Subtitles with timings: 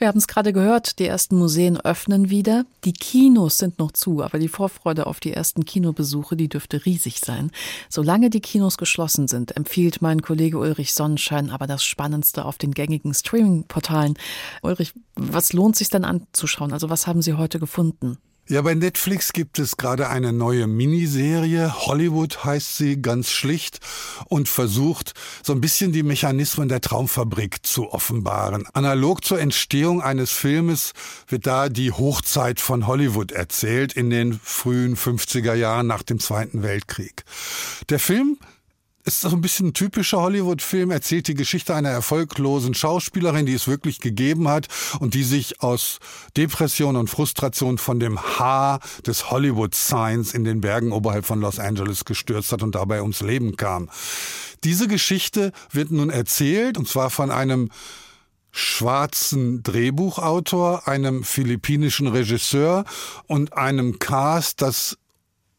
[0.00, 2.64] Wir haben es gerade gehört, die ersten Museen öffnen wieder.
[2.84, 7.20] Die Kinos sind noch zu, aber die Vorfreude auf die ersten Kinobesuche, die dürfte riesig
[7.20, 7.50] sein.
[7.90, 12.72] Solange die Kinos geschlossen sind, empfiehlt mein Kollege Ulrich Sonnenschein aber das Spannendste auf den
[12.72, 14.14] gängigen Streaming-Portalen.
[14.62, 16.72] Ulrich, was lohnt sich denn anzuschauen?
[16.72, 18.16] Also was haben Sie heute gefunden?
[18.50, 21.72] Ja, bei Netflix gibt es gerade eine neue Miniserie.
[21.86, 23.78] Hollywood heißt sie ganz schlicht
[24.26, 28.66] und versucht so ein bisschen die Mechanismen der Traumfabrik zu offenbaren.
[28.72, 30.94] Analog zur Entstehung eines Filmes
[31.28, 36.64] wird da die Hochzeit von Hollywood erzählt in den frühen 50er Jahren nach dem Zweiten
[36.64, 37.22] Weltkrieg.
[37.88, 38.36] Der Film
[39.04, 43.66] ist so ein bisschen ein typischer Hollywood-Film, erzählt die Geschichte einer erfolglosen Schauspielerin, die es
[43.66, 44.68] wirklich gegeben hat
[44.98, 45.98] und die sich aus
[46.36, 52.04] Depression und Frustration von dem Haar des Hollywood-Signs in den Bergen oberhalb von Los Angeles
[52.04, 53.88] gestürzt hat und dabei ums Leben kam.
[54.64, 57.70] Diese Geschichte wird nun erzählt, und zwar von einem
[58.52, 62.84] schwarzen Drehbuchautor, einem philippinischen Regisseur
[63.26, 64.98] und einem Cast, das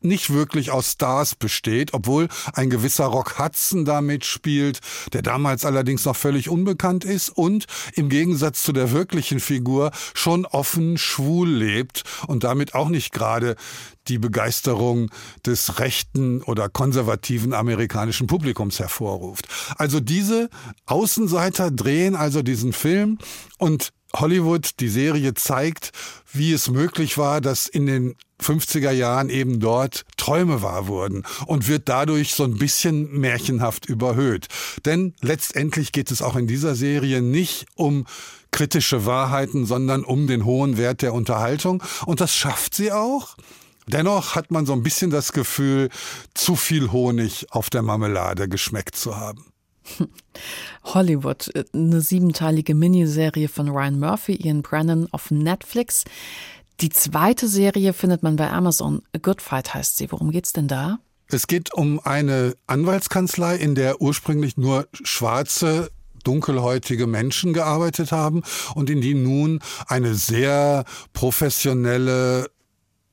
[0.00, 4.80] nicht wirklich aus Stars besteht, obwohl ein gewisser Rock Hudson da mitspielt,
[5.12, 10.46] der damals allerdings noch völlig unbekannt ist und im Gegensatz zu der wirklichen Figur schon
[10.46, 13.56] offen schwul lebt und damit auch nicht gerade
[14.08, 15.10] die Begeisterung
[15.46, 19.48] des rechten oder konservativen amerikanischen Publikums hervorruft.
[19.76, 20.48] Also diese
[20.86, 23.18] Außenseiter drehen also diesen Film
[23.58, 25.92] und Hollywood, die Serie zeigt,
[26.32, 31.68] wie es möglich war, dass in den 50er Jahren eben dort Träume wahr wurden und
[31.68, 34.48] wird dadurch so ein bisschen märchenhaft überhöht.
[34.84, 38.06] Denn letztendlich geht es auch in dieser Serie nicht um
[38.50, 41.82] kritische Wahrheiten, sondern um den hohen Wert der Unterhaltung.
[42.06, 43.36] Und das schafft sie auch.
[43.86, 45.88] Dennoch hat man so ein bisschen das Gefühl,
[46.34, 49.49] zu viel Honig auf der Marmelade geschmeckt zu haben.
[50.84, 56.04] Hollywood, eine siebenteilige Miniserie von Ryan Murphy, Ian Brennan auf Netflix.
[56.80, 59.02] Die zweite Serie findet man bei Amazon.
[59.14, 60.10] A Good Fight heißt sie.
[60.10, 60.98] Worum geht's denn da?
[61.28, 65.90] Es geht um eine Anwaltskanzlei, in der ursprünglich nur schwarze
[66.24, 68.42] dunkelhäutige Menschen gearbeitet haben
[68.74, 72.50] und in die nun eine sehr professionelle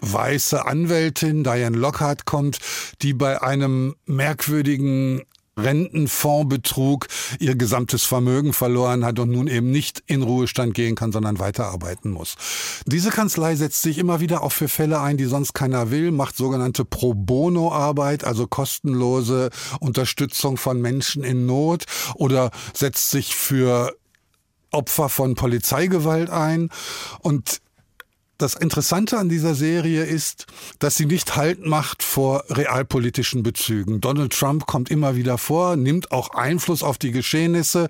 [0.00, 2.58] weiße Anwältin Diane Lockhart kommt,
[3.02, 5.22] die bei einem merkwürdigen
[5.58, 7.06] Rentenfondsbetrug
[7.38, 12.10] ihr gesamtes Vermögen verloren hat und nun eben nicht in Ruhestand gehen kann, sondern weiterarbeiten
[12.10, 12.36] muss.
[12.86, 16.36] Diese Kanzlei setzt sich immer wieder auch für Fälle ein, die sonst keiner will, macht
[16.36, 23.94] sogenannte Pro Bono Arbeit, also kostenlose Unterstützung von Menschen in Not oder setzt sich für
[24.70, 26.70] Opfer von Polizeigewalt ein
[27.20, 27.60] und
[28.38, 30.46] das Interessante an dieser Serie ist,
[30.78, 34.00] dass sie nicht Halt macht vor realpolitischen Bezügen.
[34.00, 37.88] Donald Trump kommt immer wieder vor, nimmt auch Einfluss auf die Geschehnisse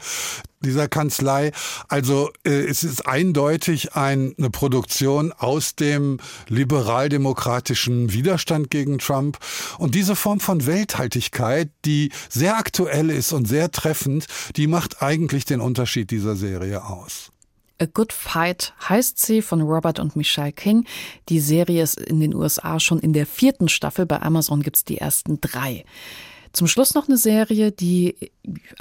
[0.61, 1.53] dieser Kanzlei.
[1.89, 9.39] Also äh, es ist eindeutig ein, eine Produktion aus dem liberaldemokratischen Widerstand gegen Trump.
[9.79, 14.27] Und diese Form von Welthaltigkeit, die sehr aktuell ist und sehr treffend,
[14.57, 17.31] die macht eigentlich den Unterschied dieser Serie aus.
[17.81, 20.85] A Good Fight heißt sie von Robert und Michelle King.
[21.29, 24.05] Die Serie ist in den USA schon in der vierten Staffel.
[24.05, 25.85] Bei Amazon gibt's die ersten drei.
[26.53, 28.17] Zum Schluss noch eine Serie, die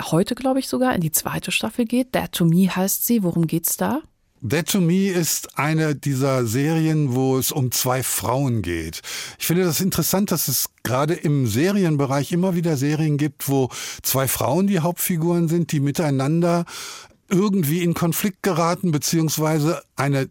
[0.01, 2.15] heute, glaube ich, sogar in die zweite Staffel geht.
[2.15, 3.21] Dead to Me heißt sie.
[3.21, 4.01] Worum geht's da?
[4.41, 9.01] Dead to Me ist eine dieser Serien, wo es um zwei Frauen geht.
[9.39, 13.69] Ich finde das interessant, dass es gerade im Serienbereich immer wieder Serien gibt, wo
[14.03, 16.65] zwei Frauen die Hauptfiguren sind, die miteinander
[17.29, 20.29] irgendwie in Konflikt geraten, beziehungsweise eine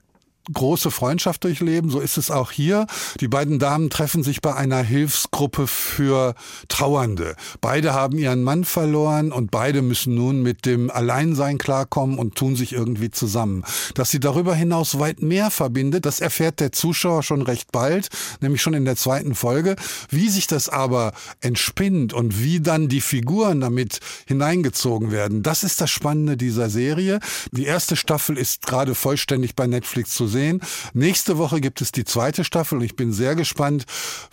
[0.52, 1.90] große Freundschaft durchleben.
[1.90, 2.86] So ist es auch hier.
[3.20, 6.34] Die beiden Damen treffen sich bei einer Hilfsgruppe für
[6.68, 7.34] Trauernde.
[7.60, 12.56] Beide haben ihren Mann verloren und beide müssen nun mit dem Alleinsein klarkommen und tun
[12.56, 13.64] sich irgendwie zusammen.
[13.94, 18.08] Dass sie darüber hinaus weit mehr verbindet, das erfährt der Zuschauer schon recht bald,
[18.40, 19.76] nämlich schon in der zweiten Folge.
[20.10, 25.80] Wie sich das aber entspinnt und wie dann die Figuren damit hineingezogen werden, das ist
[25.80, 27.18] das Spannende dieser Serie.
[27.50, 30.60] Die erste Staffel ist gerade vollständig bei Netflix zu sehen sehen.
[30.92, 33.86] Nächste Woche gibt es die zweite Staffel und ich bin sehr gespannt,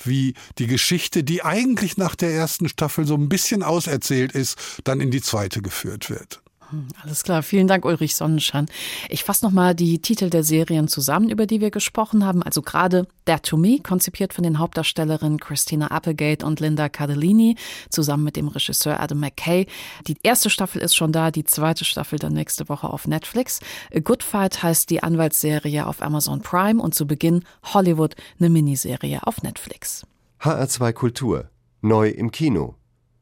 [0.04, 5.00] wie die Geschichte, die eigentlich nach der ersten Staffel so ein bisschen auserzählt ist, dann
[5.00, 6.43] in die zweite geführt wird.
[6.74, 8.66] Hm, alles klar, vielen Dank, Ulrich Sonnenschein.
[9.10, 12.42] Ich fasse nochmal die Titel der Serien zusammen, über die wir gesprochen haben.
[12.42, 17.58] Also gerade Dead to Me, konzipiert von den Hauptdarstellerinnen Christina Applegate und Linda Cardellini,
[17.90, 19.68] zusammen mit dem Regisseur Adam McKay.
[20.08, 23.60] Die erste Staffel ist schon da, die zweite Staffel dann nächste Woche auf Netflix.
[23.94, 29.20] A Good Fight heißt die Anwaltsserie auf Amazon Prime und zu Beginn Hollywood, eine Miniserie
[29.22, 30.08] auf Netflix.
[30.42, 31.50] HR2 Kultur,
[31.82, 32.76] neu im Kino.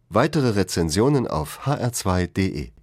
[0.07, 2.71] Weitere Rezensionen auf hr2.de